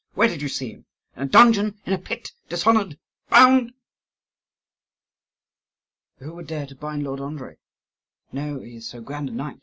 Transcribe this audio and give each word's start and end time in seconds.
Where 0.15 0.27
did 0.27 0.41
you 0.41 0.47
see 0.49 0.71
him? 0.71 0.85
In 1.15 1.21
a 1.21 1.25
dungeon? 1.27 1.77
in 1.85 1.93
a 1.93 1.99
pit? 1.99 2.31
dishonoured? 2.49 2.97
bound?" 3.29 3.71
"Who 6.17 6.33
would 6.33 6.47
dare 6.47 6.65
to 6.65 6.73
bind 6.75 7.03
Lord 7.03 7.19
Andrii? 7.19 7.57
now 8.31 8.61
he 8.61 8.77
is 8.77 8.87
so 8.87 8.99
grand 8.99 9.29
a 9.29 9.31
knight. 9.31 9.59